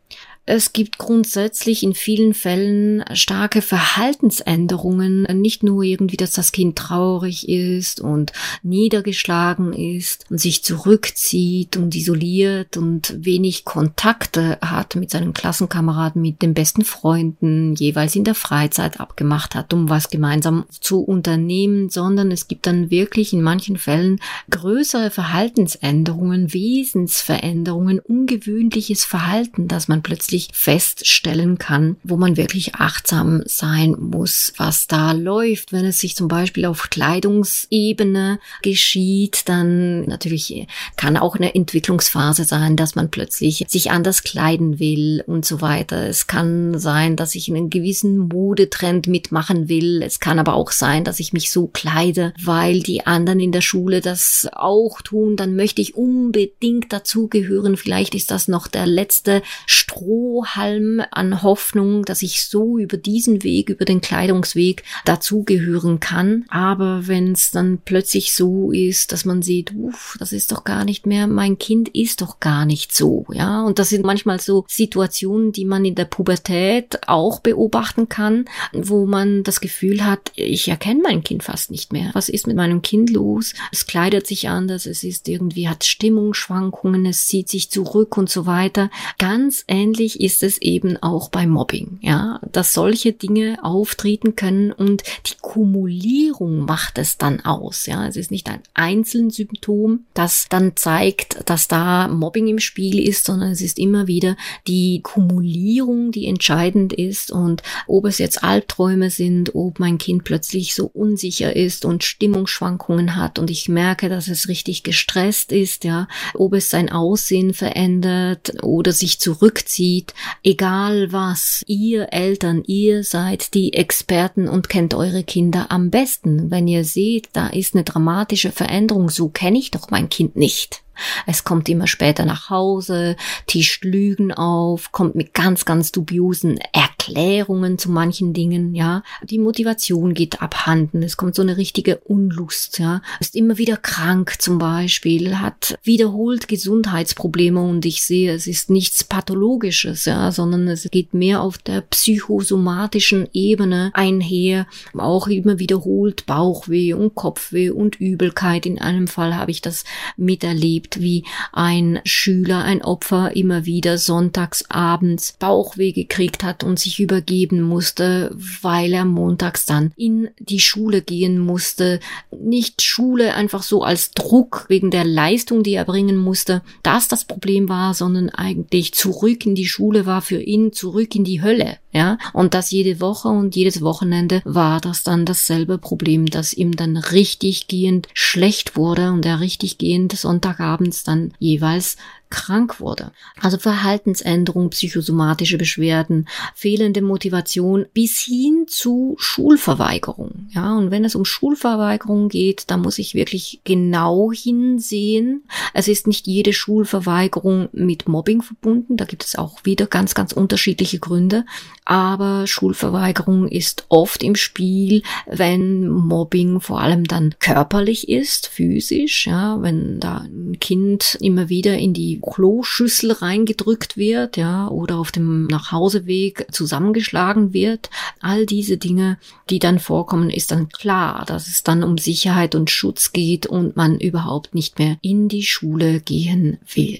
Es 0.52 0.74
gibt 0.74 0.98
grundsätzlich 0.98 1.84
in 1.84 1.94
vielen 1.94 2.34
Fällen 2.34 3.06
starke 3.14 3.62
Verhaltensänderungen, 3.62 5.28
nicht 5.40 5.62
nur 5.62 5.84
irgendwie, 5.84 6.18
dass 6.18 6.32
das 6.32 6.52
Kind 6.52 6.76
traurig 6.76 7.48
ist 7.48 8.02
und 8.02 8.34
niedergeschlagen 8.64 9.74
ist 9.74 10.26
und 10.32 10.40
sich 10.40 10.64
zurückzieht 10.64 11.78
und 11.78 11.94
isoliert 11.94 12.78
und 12.78 13.14
wenig 13.24 13.64
Kontakte 13.64 14.58
hat 14.60 14.96
mit 14.96 15.12
seinen 15.12 15.34
Klassenkameraden, 15.34 16.20
mit 16.20 16.42
den 16.42 16.56
besten 16.56 16.84
Freunden, 16.84 17.76
jeweils 17.76 18.16
in 18.16 18.24
der 18.24 18.34
Freizeit 18.34 19.00
abgemacht 19.00 19.54
hat, 19.54 19.72
um 19.72 19.88
was 19.88 20.10
gemeinsam 20.10 20.66
zu 20.72 21.02
unternehmen, 21.02 21.92
sondern 21.92 22.32
es 22.32 22.48
gibt 22.48 22.66
dann 22.66 22.90
wirklich 22.90 23.34
in 23.34 23.44
manchen 23.44 23.78
Fällen 23.78 24.20
größere 24.50 25.12
Verhaltensänderungen, 25.12 26.56
Wesensveränderungen, 26.56 28.00
ungewöhnliches 28.00 29.06
Verhalten, 29.06 29.68
dass 29.68 29.88
man 29.88 30.02
plötzlich 30.02 30.39
wirklich 30.40 30.50
feststellen 30.54 31.58
kann, 31.58 31.98
wo 32.04 32.16
man 32.16 32.38
wirklich 32.38 32.76
achtsam 32.76 33.44
sein 33.46 33.96
muss, 34.00 34.54
was 34.58 34.88
da 34.88 35.12
läuft. 35.12 35.72
Wenn 35.74 35.86
es 35.86 36.00
sich 36.00 36.16
zum 36.16 36.28
Beispiel 36.28 36.66
auf 36.66 36.90
Kleidungsebene 36.90 38.40
geschieht, 38.62 39.50
dann 39.50 40.06
natürlich 40.06 40.68
kann 40.96 41.18
auch 41.18 41.36
eine 41.36 41.56
Entwicklungsphase 41.56 42.46
sein, 42.46 42.76
dass 42.76 42.96
man 42.96 43.10
plötzlich 43.10 43.66
sich 43.68 43.92
anders 43.92 44.24
kleiden 44.24 44.80
will 44.80 45.24
und 45.28 45.46
so 45.46 45.62
weiter. 45.62 46.08
Es 46.08 46.28
kann 46.28 46.80
sein, 46.80 47.16
dass 47.16 47.36
ich 47.36 47.50
einen 47.50 47.70
gewissen 47.70 48.18
Modetrend 48.18 49.08
mitmachen 49.08 49.68
will. 49.68 50.02
Es 50.04 50.20
kann 50.20 50.40
aber 50.40 50.54
auch 50.54 50.72
sein, 50.72 51.04
dass 51.04 51.20
ich 51.20 51.34
mich 51.34 51.52
so 51.52 51.68
kleide, 51.68 52.34
weil 52.42 52.82
die 52.82 53.06
anderen 53.06 53.40
in 53.40 53.52
der 53.52 53.62
Schule 53.62 54.02
das 54.02 54.48
auch 54.54 55.02
tun. 55.02 55.36
Dann 55.36 55.56
möchte 55.56 55.82
ich 55.82 55.96
unbedingt 55.96 56.94
dazugehören. 56.94 57.78
Vielleicht 57.78 58.16
ist 58.16 58.32
das 58.32 58.48
noch 58.48 58.68
der 58.68 58.86
letzte 58.86 59.42
Stroh 59.66 60.19
Strohhalm 60.20 61.02
an 61.12 61.44
Hoffnung, 61.44 62.04
dass 62.04 62.22
ich 62.22 62.44
so 62.44 62.78
über 62.78 62.98
diesen 62.98 63.44
Weg, 63.44 63.70
über 63.70 63.86
den 63.86 64.02
Kleidungsweg 64.02 64.84
dazugehören 65.06 66.00
kann. 66.00 66.46
Aber 66.50 67.08
wenn 67.08 67.32
es 67.32 67.52
dann 67.52 67.80
plötzlich 67.84 68.34
so 68.34 68.72
ist, 68.72 69.12
dass 69.12 69.24
man 69.24 69.42
sieht, 69.42 69.74
uff, 69.76 70.18
das 70.20 70.34
ist 70.34 70.52
doch 70.52 70.66
gar 70.66 70.84
nicht 70.84 71.06
mehr, 71.06 71.28
mein 71.28 71.58
Kind 71.58 71.90
ist 71.90 72.22
doch 72.22 72.40
gar 72.40 72.66
nicht 72.66 72.94
so, 72.94 73.26
ja. 73.32 73.64
Und 73.64 73.80
das 73.80 73.90
sind 73.90 74.06
manchmal 74.06 74.40
so 74.42 74.66
Situationen, 74.68 75.52
die 75.54 75.66
man 75.66 75.86
in 75.86 75.96
der 75.96 76.06
Pubertät 76.06 77.00
auch 77.08 77.40
beobachten 77.40 78.10
kann, 78.10 78.46
wo 78.74 79.06
man 79.06 79.44
das 79.44 79.62
Gefühl 79.62 80.06
hat, 80.06 80.32
ich 80.36 80.68
erkenne 80.68 81.02
mein 81.02 81.24
Kind 81.24 81.44
fast 81.44 81.72
nicht 81.72 81.94
mehr. 81.94 82.10
Was 82.14 82.30
ist 82.30 82.48
mit 82.48 82.58
meinem 82.58 82.82
Kind 82.82 83.10
los? 83.10 83.54
Es 83.72 83.88
kleidet 83.88 84.28
sich 84.28 84.50
anders, 84.50 84.86
es 84.86 85.04
ist 85.04 85.28
irgendwie, 85.30 85.70
hat 85.70 85.86
Stimmungsschwankungen, 85.86 87.06
es 87.06 87.28
zieht 87.28 87.48
sich 87.48 87.72
zurück 87.72 88.18
und 88.18 88.30
so 88.30 88.46
weiter. 88.46 88.90
Ganz 89.18 89.64
ähnlich 90.10 90.22
ist 90.22 90.44
es 90.44 90.62
eben 90.62 90.98
auch 90.98 91.30
bei 91.30 91.48
Mobbing, 91.48 92.00
ja, 92.02 92.40
dass 92.52 92.74
solche 92.74 93.14
Dinge 93.14 93.58
auftreten 93.62 94.36
können 94.36 94.72
und 94.72 95.04
die 95.28 95.36
Kumulierung 95.42 96.66
macht 96.66 96.98
es 96.98 97.18
dann 97.18 97.42
aus, 97.42 97.86
ja. 97.86 98.08
Es 98.08 98.16
ist 98.16 98.32
nicht 98.32 98.50
ein 98.50 98.62
einzelnes 98.74 99.36
Symptom, 99.36 100.06
das 100.14 100.48
dann 100.50 100.74
zeigt, 100.76 101.38
dass 101.46 101.68
da 101.68 102.08
Mobbing 102.08 102.48
im 102.48 102.60
Spiel 102.60 103.00
ist, 103.00 103.26
sondern 103.26 103.52
es 103.52 103.62
ist 103.62 103.80
immer 103.80 104.08
wieder 104.08 104.36
die 104.68 105.02
Kumulierung, 105.04 106.12
die 106.12 106.28
entscheidend 106.28 106.94
ist 106.94 107.32
und 107.32 107.62
ob 107.88 108.06
es 108.06 108.18
jetzt 108.18 108.44
Albträume 108.44 109.10
sind, 109.10 109.56
ob 109.56 109.80
mein 109.80 109.98
Kind 109.98 110.24
plötzlich 110.24 110.76
so 110.76 110.86
unsicher 110.88 111.56
ist 111.56 111.86
und 111.86 112.04
Stimmungsschwankungen 112.04 113.16
hat 113.16 113.40
und 113.40 113.50
ich 113.50 113.70
merke, 113.70 114.10
dass 114.10 114.28
es 114.28 114.48
richtig 114.48 114.84
gestresst 114.84 115.52
ist, 115.52 115.84
ja, 115.84 116.08
ob 116.34 116.54
es 116.54 116.70
sein 116.70 116.92
Aussehen 116.92 117.54
verändert 117.54 118.64
oder 118.64 118.92
sich 118.92 119.20
zurückzieht, 119.20 119.99
egal 120.44 121.12
was, 121.12 121.64
ihr 121.68 122.12
Eltern, 122.12 122.64
ihr 122.66 123.04
seid 123.04 123.54
die 123.54 123.74
Experten 123.74 124.48
und 124.48 124.70
kennt 124.70 124.94
eure 124.94 125.24
Kinder 125.24 125.68
am 125.70 125.90
besten. 125.90 126.52
Wenn 126.52 126.68
ihr 126.68 126.86
seht, 126.86 127.30
da 127.34 127.48
ist 127.48 127.76
eine 127.76 127.84
dramatische 127.84 128.52
Veränderung, 128.52 129.10
so 129.10 129.30
kenne 129.30 129.60
ich 129.60 129.72
doch 129.72 129.90
mein 129.90 130.10
Kind 130.10 130.36
nicht. 130.36 130.84
Es 131.26 131.44
kommt 131.44 131.70
immer 131.70 131.88
später 131.88 132.26
nach 132.26 132.50
Hause, 132.50 133.16
tischt 133.48 133.86
Lügen 133.86 134.34
auf, 134.34 134.92
kommt 134.92 135.16
mit 135.16 135.34
ganz, 135.34 135.66
ganz 135.66 135.92
dubiosen 135.92 136.58
Erklärungen 136.74 136.99
Erklärungen 137.10 137.78
zu 137.78 137.92
manchen 137.92 138.34
Dingen, 138.34 138.76
ja. 138.76 139.04
Die 139.24 139.40
Motivation 139.40 140.14
geht 140.14 140.42
abhanden. 140.42 141.04
Es 141.04 141.18
kommt 141.18 141.36
so 141.36 141.42
eine 141.42 141.58
richtige 141.58 141.98
Unlust, 141.98 142.80
ja. 142.80 143.02
Ist 143.20 143.36
immer 143.36 143.58
wieder 143.58 143.78
krank 143.78 144.36
zum 144.40 144.58
Beispiel, 144.58 145.40
hat 145.40 145.78
wiederholt 145.84 146.48
Gesundheitsprobleme 146.48 147.62
und 147.62 147.86
ich 147.86 148.04
sehe, 148.04 148.34
es 148.34 148.48
ist 148.48 148.70
nichts 148.70 149.04
Pathologisches, 149.04 150.06
ja, 150.06 150.32
sondern 150.32 150.68
es 150.68 150.88
geht 150.92 151.14
mehr 151.14 151.42
auf 151.42 151.58
der 151.58 151.82
psychosomatischen 151.82 153.28
Ebene 153.34 153.92
einher. 153.94 154.68
Auch 154.98 155.28
immer 155.28 155.60
wiederholt 155.60 156.26
Bauchweh 156.26 156.94
und 156.94 157.16
Kopfweh 157.16 157.70
und 157.70 158.00
Übelkeit. 158.00 158.66
In 158.66 158.80
einem 158.80 159.08
Fall 159.08 159.36
habe 159.36 159.52
ich 159.52 159.62
das 159.62 159.84
miterlebt, 160.18 161.02
wie 161.02 161.24
ein 161.54 162.00
Schüler, 162.04 162.64
ein 162.64 162.82
Opfer 162.82 163.36
immer 163.36 163.66
wieder 163.66 163.98
sonntags 163.98 164.70
abends 164.70 165.34
Bauchweh 165.40 165.92
gekriegt 165.92 166.44
hat 166.44 166.64
und 166.64 166.80
sich 166.80 166.99
übergeben 167.00 167.62
musste, 167.62 168.36
weil 168.62 168.94
er 168.94 169.06
montags 169.06 169.66
dann 169.66 169.92
in 169.96 170.30
die 170.40 170.60
Schule 170.60 171.02
gehen 171.02 171.40
musste. 171.40 172.00
Nicht 172.38 172.82
Schule 172.82 173.34
einfach 173.36 173.64
so 173.64 173.84
als 173.84 174.12
Druck 174.12 174.66
wegen 174.68 174.92
der 174.92 175.06
Leistung, 175.06 175.64
die 175.64 175.74
er 175.74 175.86
bringen 175.86 176.18
musste, 176.18 176.62
das 176.84 177.08
das 177.08 177.26
Problem 177.26 177.70
war, 177.70 177.94
sondern 177.94 178.30
eigentlich 178.30 178.94
zurück 178.94 179.46
in 179.46 179.56
die 179.56 179.68
Schule 179.68 180.06
war 180.06 180.22
für 180.22 180.42
ihn 180.42 180.74
zurück 180.74 181.16
in 181.16 181.24
die 181.24 181.42
Hölle. 181.42 181.78
Ja, 181.92 182.20
und 182.34 182.54
das 182.54 182.70
jede 182.70 183.02
Woche 183.02 183.30
und 183.30 183.56
jedes 183.56 183.82
Wochenende 183.82 184.42
war 184.46 184.80
das 184.80 185.02
dann 185.02 185.26
dasselbe 185.26 185.80
Problem, 185.80 186.28
dass 186.28 186.54
ihm 186.54 186.76
dann 186.76 186.98
richtig 186.98 187.68
gehend 187.68 188.08
schlecht 188.14 188.76
wurde 188.76 189.12
und 189.12 189.26
er 189.26 189.40
richtig 189.40 189.80
gehend 189.80 190.14
Sonntagabends 190.14 191.04
dann 191.04 191.34
jeweils 191.40 191.98
krank 192.30 192.80
wurde. 192.80 193.12
Also 193.42 193.58
Verhaltensänderung, 193.58 194.70
psychosomatische 194.70 195.58
Beschwerden, 195.58 196.28
fehlende 196.54 197.02
Motivation 197.02 197.86
bis 197.94 198.20
hin 198.20 198.66
zu 198.68 199.16
Schulverweigerung. 199.18 200.48
Ja, 200.52 200.76
und 200.76 200.92
wenn 200.92 201.06
es 201.06 201.16
um 201.16 201.26
Schulverweigerung 201.26 202.30
geht, 202.30 202.70
dann 202.70 202.82
muss 202.82 203.00
ich 203.00 203.16
wirklich 203.16 203.62
genau 203.64 204.32
hinsehen. 204.32 205.44
Es 205.74 205.88
ist 205.88 206.08
nicht 206.08 206.28
jede 206.28 206.54
Schulverweigerung 206.54 207.70
mit 207.72 208.08
Mobbing 208.08 208.42
verbunden. 208.42 208.98
Da 208.98 209.06
gibt 209.06 209.26
es 209.26 209.36
auch 209.36 209.66
wieder 209.66 209.88
ganz, 209.88 210.14
ganz 210.14 210.32
unterschiedliche 210.32 211.00
Gründe. 211.00 211.46
Aber 211.90 212.46
Schulverweigerung 212.46 213.48
ist 213.48 213.86
oft 213.90 214.22
im 214.22 214.36
Spiel, 214.36 215.02
wenn 215.26 215.88
Mobbing 215.88 216.62
vor 216.62 216.82
allem 216.82 217.06
dann 217.06 217.34
körperlich 217.40 218.10
ist, 218.10 218.46
physisch. 218.46 219.26
Ja, 219.26 219.60
wenn 219.64 220.00
da 220.00 220.20
ein 220.20 220.60
Kind 220.60 221.18
immer 221.20 221.50
wieder 221.50 221.80
in 221.80 221.96
die 221.96 222.22
Kloschüssel 222.22 223.14
reingedrückt 223.14 223.98
wird, 223.98 224.38
ja, 224.38 224.68
oder 224.68 225.00
auf 225.00 225.12
dem 225.12 225.48
Nachhauseweg 225.48 226.46
zusammengeschlagen 226.52 227.54
wird. 227.54 227.90
All 228.20 228.46
diese 228.46 228.78
Dinge, 228.78 229.18
die 229.50 229.58
dann 229.58 229.80
vorkommen, 229.80 230.30
ist 230.30 230.52
dann 230.52 230.70
klar, 230.70 231.26
dass 231.26 231.48
es 231.48 231.64
dann 231.64 231.84
um 231.84 231.98
Sicherheit 231.98 232.54
und 232.54 232.70
Schutz 232.70 233.14
geht 233.14 233.48
und 233.48 233.78
man 233.78 234.00
überhaupt 234.00 234.54
nicht 234.54 234.78
mehr 234.78 234.98
in 235.02 235.28
die 235.28 235.42
Schule 235.42 236.02
gehen 236.02 236.60
will. 236.72 237.00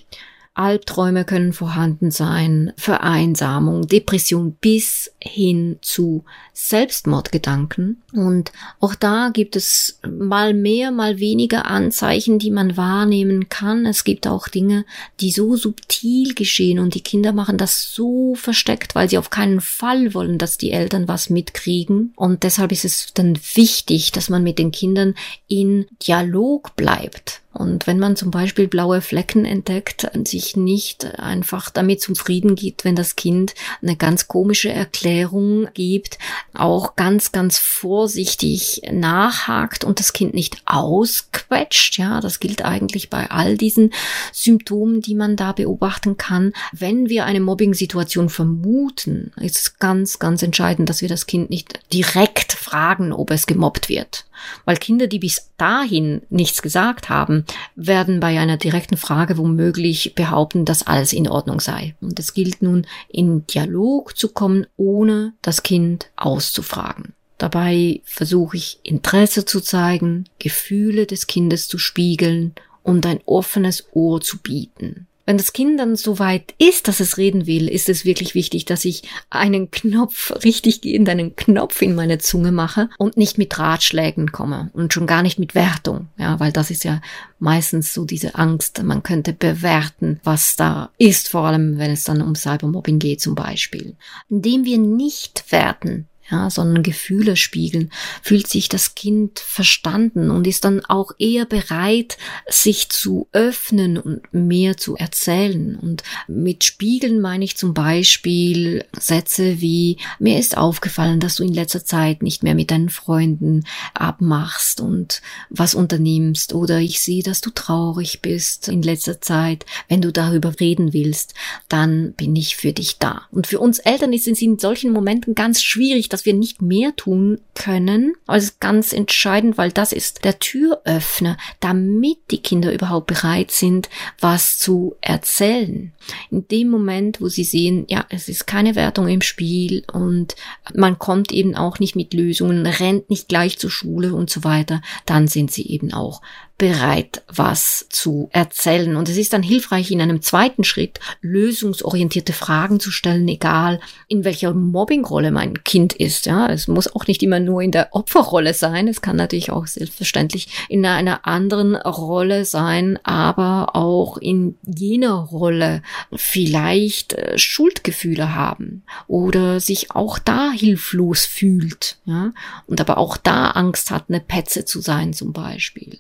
Albträume 0.60 1.24
können 1.24 1.54
vorhanden 1.54 2.12
sein, 2.12 2.74
Vereinsamung, 2.76 3.88
Depression 3.88 4.58
bis 4.60 5.14
hin 5.22 5.78
zu 5.82 6.26
Selbstmordgedanken. 6.52 8.02
Und 8.12 8.52
auch 8.82 8.94
da 8.94 9.30
gibt 9.34 9.56
es 9.56 10.02
mal 10.06 10.54
mehr, 10.54 10.92
mal 10.92 11.20
weniger 11.20 11.66
Anzeichen, 11.66 12.40
die 12.40 12.52
man 12.52 12.76
wahrnehmen 12.76 13.48
kann. 13.48 13.86
Es 13.86 14.04
gibt 14.04 14.28
auch 14.28 14.50
Dinge, 14.50 14.84
die 15.22 15.32
so 15.32 15.56
subtil 15.56 16.36
geschehen 16.36 16.80
und 16.80 16.94
die 16.94 17.04
Kinder 17.04 17.32
machen 17.32 17.58
das 17.58 17.94
so 17.94 18.36
versteckt, 18.36 18.96
weil 18.96 19.10
sie 19.10 19.18
auf 19.18 19.30
keinen 19.30 19.62
Fall 19.62 20.14
wollen, 20.14 20.38
dass 20.38 20.58
die 20.58 20.72
Eltern 20.72 21.08
was 21.08 21.30
mitkriegen. 21.30 22.12
Und 22.18 22.44
deshalb 22.44 22.74
ist 22.74 22.84
es 22.84 23.14
dann 23.14 23.40
wichtig, 23.54 24.12
dass 24.12 24.30
man 24.30 24.44
mit 24.44 24.60
den 24.60 24.72
Kindern 24.72 25.16
in 25.48 25.86
Dialog 26.06 26.76
bleibt 26.76 27.42
und 27.52 27.88
wenn 27.88 27.98
man 27.98 28.16
zum 28.16 28.30
Beispiel 28.30 28.68
blaue 28.68 29.02
Flecken 29.02 29.44
entdeckt, 29.44 30.08
sich 30.26 30.56
nicht 30.56 31.20
einfach 31.20 31.72
damit 31.72 32.00
zufrieden 32.00 32.56
gibt, 32.56 32.86
wenn 32.86 32.96
das 32.96 33.16
Kind 33.16 33.56
eine 33.82 33.96
ganz 33.96 34.28
komische 34.28 34.72
Erklärung 34.72 35.68
gibt, 35.74 36.20
auch 36.54 36.96
ganz, 36.96 37.32
ganz 37.32 37.58
vorsichtig 37.58 38.84
nachhakt 38.92 39.84
und 39.84 40.00
das 40.00 40.14
Kind 40.14 40.36
nicht 40.36 40.62
ausquetscht. 40.66 41.98
Ja, 41.98 42.22
das 42.22 42.40
gilt 42.40 42.64
eigentlich 42.64 43.10
bei 43.10 43.32
all 43.32 43.58
diesen 43.58 43.94
Symptomen, 44.32 45.02
die 45.02 45.16
man 45.16 45.36
da 45.36 45.52
beobachten 45.52 46.18
kann. 46.18 46.54
Wenn 46.72 47.10
wir 47.10 47.26
eine 47.26 47.40
Mobbing-Situation 47.40 48.30
vermuten, 48.30 49.32
ist 49.38 49.58
es 49.58 49.80
ganz, 49.80 50.20
ganz 50.20 50.44
entscheidend, 50.44 50.88
dass 50.88 51.02
wir 51.02 51.10
das 51.10 51.26
Kind 51.26 51.50
nicht 51.50 51.80
direkt 51.92 52.54
fragen, 52.70 53.12
ob 53.14 53.32
es 53.32 53.48
gemobbt 53.48 53.90
wird. 53.90 54.26
Weil 54.66 54.78
Kinder, 54.78 55.08
die 55.08 55.20
bis 55.20 55.52
dahin 55.58 56.22
nichts 56.30 56.62
gesagt 56.62 57.10
haben, 57.10 57.46
werden 57.76 58.20
bei 58.20 58.40
einer 58.40 58.58
direkten 58.58 58.98
Frage 58.98 59.38
womöglich 59.38 60.14
behaupten, 60.16 60.66
dass 60.66 60.86
alles 60.86 61.14
in 61.14 61.28
Ordnung 61.28 61.60
sei. 61.60 61.96
Und 62.02 62.20
es 62.20 62.34
gilt 62.34 62.62
nun, 62.62 62.86
in 63.08 63.46
Dialog 63.48 64.18
zu 64.18 64.30
kommen, 64.30 64.68
ohne 64.78 65.34
das 65.42 65.64
Kind 65.64 66.12
auszufragen. 66.16 67.14
Dabei 67.38 68.02
versuche 68.04 68.58
ich 68.58 68.80
Interesse 68.84 69.46
zu 69.46 69.62
zeigen, 69.62 70.26
Gefühle 70.40 71.06
des 71.06 71.26
Kindes 71.26 71.68
zu 71.68 71.78
spiegeln 71.78 72.54
und 72.84 73.06
ein 73.06 73.22
offenes 73.26 73.88
Ohr 73.94 74.22
zu 74.22 74.40
bieten. 74.40 75.08
Wenn 75.30 75.38
das 75.38 75.54
Kind 75.54 75.80
dann 75.80 75.96
so 75.96 76.18
weit 76.18 76.56
ist, 76.58 76.88
dass 76.88 77.00
es 77.00 77.20
reden 77.20 77.46
will, 77.46 77.68
ist 77.68 77.88
es 77.88 78.04
wirklich 78.04 78.34
wichtig, 78.34 78.66
dass 78.66 78.84
ich 78.84 79.04
einen 79.30 79.70
Knopf, 79.70 80.32
richtig 80.44 80.82
gehend 80.82 81.08
einen 81.08 81.36
Knopf 81.36 81.84
in 81.84 81.94
meine 81.94 82.18
Zunge 82.18 82.52
mache 82.52 82.90
und 82.98 83.16
nicht 83.16 83.38
mit 83.38 83.60
Ratschlägen 83.60 84.32
komme 84.32 84.72
und 84.74 84.92
schon 84.92 85.06
gar 85.06 85.22
nicht 85.22 85.38
mit 85.38 85.54
Wertung. 85.54 86.08
Ja, 86.18 86.40
weil 86.40 86.52
das 86.52 86.72
ist 86.72 86.84
ja 86.84 87.00
meistens 87.38 87.94
so 87.94 88.06
diese 88.06 88.34
Angst, 88.34 88.82
man 88.82 89.04
könnte 89.04 89.32
bewerten, 89.32 90.20
was 90.24 90.56
da 90.56 90.90
ist, 90.98 91.30
vor 91.30 91.42
allem 91.42 91.78
wenn 91.78 91.92
es 91.92 92.06
dann 92.06 92.24
um 92.24 92.34
Cybermobbing 92.34 92.98
geht 92.98 93.22
zum 93.22 93.36
Beispiel. 93.36 93.96
Indem 94.32 94.66
wir 94.66 94.80
nicht 94.80 95.52
werten, 95.52 96.08
ja, 96.32 96.50
sondern 96.50 96.84
Gefühle 96.84 97.36
spiegeln, 97.36 97.92
fühlt 98.22 98.48
sich 98.48 98.70
das 98.70 98.96
Kind 98.96 99.40
verstanden 99.40 100.30
und 100.30 100.48
ist 100.48 100.66
dann 100.66 100.84
auch 100.86 101.12
eher 101.18 101.46
bereit, 101.46 102.18
sich 102.48 102.90
zu 102.90 103.28
öffnen 103.32 103.98
und 103.98 104.22
mehr 104.32 104.78
zu 104.78 104.96
erzählen. 104.96 105.76
Und 105.76 106.04
mit 106.28 106.64
Spiegeln 106.64 107.20
meine 107.20 107.46
ich 107.46 107.58
zum 107.58 107.74
Beispiel 107.74 108.86
Sätze 108.98 109.62
wie, 109.62 109.98
mir 110.20 110.40
ist 110.40 110.58
aufgefallen, 110.58 111.20
dass 111.20 111.36
du 111.36 111.44
in 111.44 111.54
letzter 111.54 111.84
Zeit 111.84 112.22
nicht 112.22 112.44
mehr 112.44 112.56
mit 112.56 112.72
deinen 112.72 112.90
Freunden 112.90 113.64
abmachst 113.94 114.82
und 114.82 115.22
was 115.50 115.74
unternimmst 115.76 116.54
oder 116.54 116.80
ich 116.80 117.02
sehe, 117.02 117.24
dass 117.24 117.42
du 117.42 117.50
traurig 117.50 118.22
bist 118.22 118.68
in 118.68 118.82
letzter 118.82 119.22
Zeit. 119.22 119.66
Wenn 119.88 120.02
du 120.02 120.12
darüber 120.12 120.60
reden 120.60 120.94
willst, 120.94 121.34
dann 121.68 122.14
bin 122.14 122.36
ich 122.36 122.56
für 122.56 122.74
dich 122.74 122.98
da. 123.00 123.24
Und 123.32 123.48
für 123.48 123.60
uns 123.60 123.80
Eltern 123.80 124.14
ist 124.14 124.28
es 124.28 124.42
in 124.42 124.60
solchen 124.60 124.92
Momenten 124.92 125.36
ganz 125.36 125.62
schwierig, 125.62 126.10
dass 126.20 126.26
wir 126.26 126.34
nicht 126.34 126.62
mehr 126.62 126.94
tun 126.98 127.40
können. 127.54 128.14
Also 128.28 128.52
ganz 128.60 128.92
entscheidend, 128.92 129.58
weil 129.58 129.72
das 129.72 129.94
ist 129.94 130.26
der 130.26 130.38
Türöffner, 130.38 131.38
damit 131.62 132.18
die 132.30 132.40
Kinder 132.42 132.74
überhaupt 132.74 133.08
bereit 133.08 133.52
sind, 133.52 133.88
was 134.20 134.60
zu 134.60 134.98
erzählen. 135.00 135.94
In 136.30 136.46
dem 136.50 136.68
Moment, 136.68 137.22
wo 137.22 137.30
sie 137.30 137.46
sehen, 137.46 137.86
ja, 137.88 138.06
es 138.10 138.28
ist 138.28 138.48
keine 138.48 138.76
Wertung 138.76 139.08
im 139.08 139.22
Spiel 139.22 139.86
und 139.94 140.36
man 140.74 141.00
kommt 141.00 141.32
eben 141.32 141.56
auch 141.56 141.80
nicht 141.80 141.96
mit 141.96 142.14
Lösungen, 142.14 142.66
rennt 142.66 143.10
nicht 143.10 143.30
gleich 143.30 143.58
zur 143.58 143.72
Schule 143.72 144.14
und 144.14 144.30
so 144.30 144.44
weiter, 144.44 144.82
dann 145.06 145.30
sind 145.30 145.52
sie 145.52 145.70
eben 145.70 145.94
auch 145.94 146.22
bereit, 146.60 147.24
was 147.28 147.88
zu 147.90 148.30
erzählen. 148.32 148.98
Und 148.98 149.10
es 149.10 149.18
ist 149.18 149.34
dann 149.34 149.42
hilfreich, 149.42 149.90
in 149.90 150.02
einem 150.02 150.22
zweiten 150.22 150.64
Schritt 150.64 151.00
lösungsorientierte 151.22 152.34
Fragen 152.34 152.80
zu 152.80 152.92
stellen, 152.92 153.28
egal 153.28 153.80
in 154.08 154.26
welcher 154.26 154.54
Mobbingrolle 154.54 155.32
mein 155.32 155.64
Kind 155.64 155.94
ist. 155.94 156.28
Ja, 156.28 156.48
es 156.48 156.68
muss 156.68 156.94
auch 156.94 157.08
nicht 157.08 157.24
immer 157.24 157.40
nur 157.40 157.62
in 157.62 157.72
der 157.72 157.96
Opferrolle 157.96 158.54
sein. 158.54 158.88
Es 158.90 159.02
kann 159.02 159.16
natürlich 159.16 159.52
auch 159.52 159.66
selbstverständlich 159.66 160.50
in 160.68 160.86
einer 160.86 161.26
anderen 161.26 161.76
Rolle 161.78 162.44
sein, 162.44 163.00
aber 163.04 163.76
auch 163.76 164.18
in 164.18 164.58
jener 164.64 165.14
Rolle 165.14 165.82
vielleicht 166.14 167.14
äh, 167.14 167.38
Schuldgefühle 167.38 168.36
haben 168.36 168.84
oder 169.08 169.62
sich 169.62 169.92
auch 169.92 170.20
da 170.20 170.52
hilflos 170.52 171.26
fühlt. 171.26 171.98
Ja, 172.04 172.34
und 172.68 172.82
aber 172.82 172.98
auch 172.98 173.16
da 173.16 173.52
Angst 173.52 173.92
hat, 173.92 174.06
eine 174.10 174.20
Petze 174.20 174.66
zu 174.66 174.82
sein 174.82 175.14
zum 175.14 175.32
Beispiel. 175.32 176.00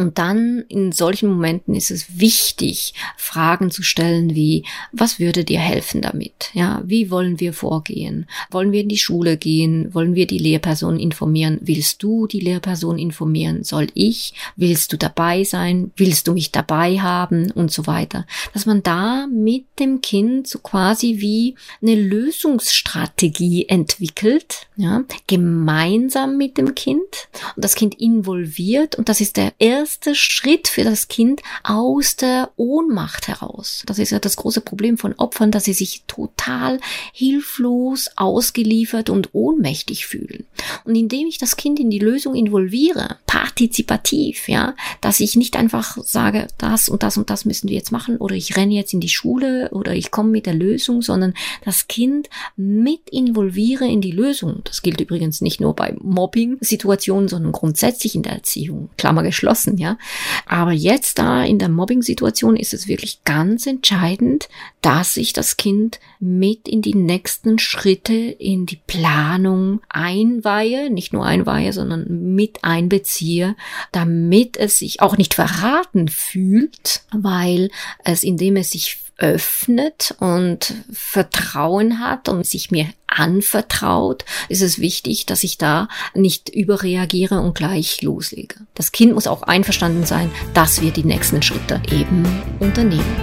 Und 0.00 0.18
dann 0.18 0.64
in 0.68 0.92
solchen 0.92 1.28
Momenten 1.28 1.74
ist 1.74 1.90
es 1.90 2.18
wichtig, 2.18 2.94
Fragen 3.18 3.70
zu 3.70 3.82
stellen 3.82 4.34
wie, 4.34 4.64
was 4.92 5.20
würde 5.20 5.44
dir 5.44 5.60
helfen 5.60 6.00
damit? 6.00 6.50
Ja, 6.54 6.82
wie 6.86 7.10
wollen 7.10 7.38
wir 7.38 7.52
vorgehen? 7.52 8.26
Wollen 8.50 8.72
wir 8.72 8.80
in 8.80 8.88
die 8.88 8.96
Schule 8.98 9.36
gehen? 9.36 9.92
Wollen 9.92 10.14
wir 10.14 10.26
die 10.26 10.38
Lehrperson 10.38 10.98
informieren? 10.98 11.58
Willst 11.60 12.02
du 12.02 12.26
die 12.26 12.40
Lehrperson 12.40 12.98
informieren? 12.98 13.62
Soll 13.62 13.88
ich? 13.92 14.32
Willst 14.56 14.92
du 14.92 14.96
dabei 14.96 15.44
sein? 15.44 15.90
Willst 15.96 16.26
du 16.26 16.32
mich 16.32 16.50
dabei 16.50 16.98
haben? 16.98 17.50
Und 17.50 17.70
so 17.70 17.86
weiter. 17.86 18.26
Dass 18.54 18.64
man 18.64 18.82
da 18.82 19.26
mit 19.26 19.66
dem 19.78 20.00
Kind 20.00 20.46
so 20.46 20.60
quasi 20.60 21.16
wie 21.18 21.56
eine 21.82 21.94
Lösungsstrategie 21.94 23.68
entwickelt, 23.68 24.66
ja, 24.76 25.04
gemeinsam 25.26 26.38
mit 26.38 26.56
dem 26.56 26.74
Kind 26.74 27.28
und 27.54 27.64
das 27.64 27.74
Kind 27.74 28.00
involviert 28.00 28.94
und 28.94 29.10
das 29.10 29.20
ist 29.20 29.36
der 29.36 29.52
erste 29.58 29.89
Schritt 30.14 30.68
für 30.68 30.84
das 30.84 31.08
Kind 31.08 31.42
aus 31.62 32.16
der 32.16 32.50
Ohnmacht 32.56 33.28
heraus. 33.28 33.82
Das 33.86 33.98
ist 33.98 34.10
ja 34.10 34.18
das 34.18 34.36
große 34.36 34.60
Problem 34.60 34.98
von 34.98 35.14
Opfern, 35.14 35.50
dass 35.50 35.64
sie 35.64 35.72
sich 35.72 36.04
total 36.06 36.80
hilflos, 37.12 38.10
ausgeliefert 38.16 39.10
und 39.10 39.30
ohnmächtig 39.32 40.06
fühlen. 40.06 40.46
Und 40.84 40.94
indem 40.94 41.26
ich 41.26 41.38
das 41.38 41.56
Kind 41.56 41.80
in 41.80 41.90
die 41.90 41.98
Lösung 41.98 42.34
involviere, 42.34 43.16
partizipativ, 43.26 44.48
ja, 44.48 44.74
dass 45.00 45.20
ich 45.20 45.36
nicht 45.36 45.56
einfach 45.56 45.98
sage, 46.02 46.48
das 46.58 46.88
und 46.88 47.02
das 47.02 47.16
und 47.16 47.30
das 47.30 47.44
müssen 47.44 47.68
wir 47.68 47.76
jetzt 47.76 47.92
machen 47.92 48.16
oder 48.16 48.34
ich 48.34 48.56
renne 48.56 48.74
jetzt 48.74 48.92
in 48.92 49.00
die 49.00 49.08
Schule 49.08 49.70
oder 49.72 49.94
ich 49.94 50.10
komme 50.10 50.30
mit 50.30 50.46
der 50.46 50.54
Lösung, 50.54 51.02
sondern 51.02 51.34
das 51.64 51.88
Kind 51.88 52.28
mit 52.56 53.10
involviere 53.10 53.86
in 53.86 54.00
die 54.00 54.10
Lösung. 54.10 54.60
Das 54.64 54.82
gilt 54.82 55.00
übrigens 55.00 55.40
nicht 55.40 55.60
nur 55.60 55.74
bei 55.74 55.94
Mobbing-Situationen, 56.00 57.28
sondern 57.28 57.52
grundsätzlich 57.52 58.14
in 58.14 58.22
der 58.22 58.32
Erziehung. 58.32 58.90
Klammer 58.96 59.22
geschlossen, 59.22 59.78
ja. 59.80 59.98
Aber 60.46 60.72
jetzt 60.72 61.18
da 61.18 61.42
in 61.42 61.58
der 61.58 61.68
Mobbing-Situation 61.68 62.56
ist 62.56 62.74
es 62.74 62.86
wirklich 62.86 63.24
ganz 63.24 63.66
entscheidend, 63.66 64.48
dass 64.82 65.16
ich 65.16 65.32
das 65.32 65.56
Kind 65.56 65.98
mit 66.20 66.68
in 66.68 66.82
die 66.82 66.94
nächsten 66.94 67.58
Schritte 67.58 68.14
in 68.14 68.66
die 68.66 68.80
Planung 68.86 69.80
einweihe, 69.88 70.90
nicht 70.90 71.12
nur 71.12 71.24
einweihe, 71.24 71.72
sondern 71.72 72.34
mit 72.34 72.62
einbeziehe, 72.62 73.56
damit 73.90 74.56
es 74.56 74.78
sich 74.78 75.00
auch 75.00 75.16
nicht 75.16 75.34
verraten 75.34 76.08
fühlt, 76.08 77.02
weil 77.12 77.70
es, 78.04 78.22
indem 78.22 78.56
es 78.56 78.70
sich 78.70 78.98
öffnet 79.20 80.14
und 80.18 80.74
Vertrauen 80.92 82.00
hat 82.00 82.28
und 82.28 82.46
sich 82.46 82.70
mir 82.70 82.86
anvertraut, 83.06 84.24
ist 84.48 84.62
es 84.62 84.78
wichtig, 84.80 85.26
dass 85.26 85.44
ich 85.44 85.58
da 85.58 85.88
nicht 86.14 86.48
überreagiere 86.48 87.40
und 87.40 87.54
gleich 87.54 88.02
loslege. 88.02 88.56
Das 88.74 88.92
Kind 88.92 89.14
muss 89.14 89.26
auch 89.26 89.42
einverstanden 89.42 90.06
sein, 90.06 90.30
dass 90.54 90.80
wir 90.80 90.90
die 90.90 91.04
nächsten 91.04 91.42
Schritte 91.42 91.80
eben 91.92 92.24
unternehmen. 92.58 93.16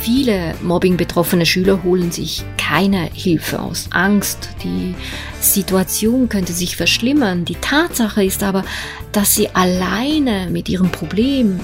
Viele 0.00 0.54
Mobbing-betroffene 0.62 1.46
Schüler 1.46 1.82
holen 1.82 2.12
sich 2.12 2.44
keine 2.56 3.10
Hilfe 3.12 3.60
aus 3.60 3.88
Angst. 3.90 4.50
Die 4.62 4.94
Situation 5.40 6.28
könnte 6.28 6.52
sich 6.52 6.76
verschlimmern. 6.76 7.44
Die 7.44 7.56
Tatsache 7.56 8.24
ist 8.24 8.42
aber, 8.42 8.64
dass 9.12 9.34
sie 9.34 9.48
alleine 9.54 10.48
mit 10.50 10.68
ihrem 10.68 10.90
Problem 10.90 11.60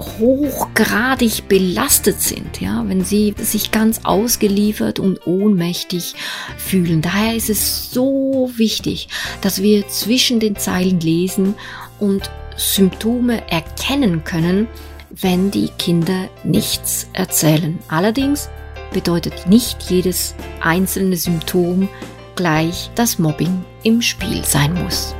hochgradig 0.00 1.48
belastet 1.48 2.20
sind, 2.20 2.60
ja, 2.60 2.84
wenn 2.86 3.04
sie 3.04 3.34
sich 3.38 3.70
ganz 3.70 4.00
ausgeliefert 4.04 4.98
und 4.98 5.26
ohnmächtig 5.26 6.14
fühlen. 6.56 7.02
Daher 7.02 7.34
ist 7.34 7.50
es 7.50 7.90
so 7.92 8.50
wichtig, 8.56 9.08
dass 9.40 9.62
wir 9.62 9.86
zwischen 9.88 10.40
den 10.40 10.56
Zeilen 10.56 11.00
lesen 11.00 11.54
und 11.98 12.30
Symptome 12.56 13.48
erkennen 13.50 14.24
können, 14.24 14.68
wenn 15.10 15.50
die 15.50 15.68
Kinder 15.78 16.28
nichts 16.44 17.08
erzählen. 17.12 17.78
Allerdings 17.88 18.48
bedeutet 18.92 19.46
nicht 19.46 19.90
jedes 19.90 20.34
einzelne 20.60 21.16
Symptom 21.16 21.88
gleich, 22.36 22.90
dass 22.94 23.18
Mobbing 23.18 23.64
im 23.82 24.02
Spiel 24.02 24.44
sein 24.44 24.74
muss. 24.74 25.14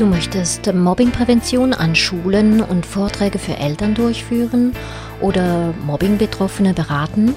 Du 0.00 0.06
möchtest 0.06 0.72
Mobbingprävention 0.72 1.74
an 1.74 1.94
Schulen 1.94 2.62
und 2.62 2.86
Vorträge 2.86 3.38
für 3.38 3.58
Eltern 3.58 3.94
durchführen 3.94 4.72
oder 5.20 5.74
Mobbing-Betroffene 5.86 6.74
beraten? 6.74 7.34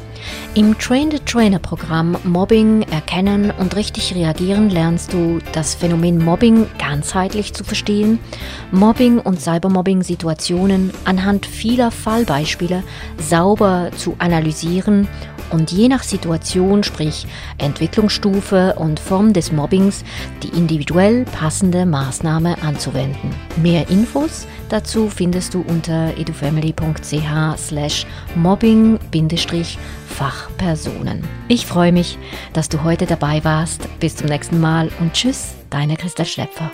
Im 0.55 0.77
Train-the-Trainer-Programm 0.77 2.17
Mobbing 2.23 2.83
erkennen 2.83 3.51
und 3.51 3.75
richtig 3.75 4.15
reagieren 4.15 4.69
lernst 4.69 5.13
du 5.13 5.39
das 5.51 5.75
Phänomen 5.75 6.23
Mobbing 6.23 6.67
ganzheitlich 6.77 7.53
zu 7.53 7.63
verstehen, 7.63 8.19
Mobbing 8.71 9.19
und 9.19 9.41
Cybermobbing-Situationen 9.41 10.91
anhand 11.05 11.45
vieler 11.45 11.91
Fallbeispiele 11.91 12.83
sauber 13.17 13.89
zu 13.97 14.15
analysieren 14.19 15.07
und 15.53 15.71
je 15.71 15.87
nach 15.87 16.03
Situation, 16.03 16.83
sprich 16.83 17.27
Entwicklungsstufe 17.59 18.73
und 18.77 18.99
Form 18.99 19.33
des 19.33 19.51
Mobbings, 19.51 20.03
die 20.41 20.49
individuell 20.49 21.25
passende 21.25 21.85
Maßnahme 21.85 22.61
anzuwenden. 22.63 23.29
Mehr 23.61 23.89
Infos 23.89 24.47
dazu 24.73 25.09
findest 25.09 25.53
du 25.53 25.61
unter 25.61 26.17
edufamily.ch 26.17 27.57
slash 27.57 28.07
mobbing-fachpersonen. 28.35 31.23
Ich 31.47 31.67
freue 31.67 31.91
mich, 31.91 32.17
dass 32.53 32.69
du 32.69 32.81
heute 32.83 33.05
dabei 33.05 33.43
warst. 33.43 33.87
Bis 33.99 34.15
zum 34.15 34.25
nächsten 34.27 34.59
Mal 34.59 34.89
und 34.99 35.13
tschüss, 35.13 35.53
deine 35.69 35.95
Christa 35.95 36.25
Schlepfer. 36.25 36.71